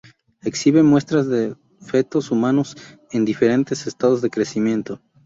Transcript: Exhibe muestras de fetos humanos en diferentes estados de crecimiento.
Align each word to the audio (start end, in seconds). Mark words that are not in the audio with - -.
Exhibe 0.41 0.81
muestras 0.81 1.27
de 1.27 1.55
fetos 1.79 2.31
humanos 2.31 2.75
en 3.11 3.23
diferentes 3.23 3.85
estados 3.85 4.23
de 4.23 4.31
crecimiento. 4.31 4.99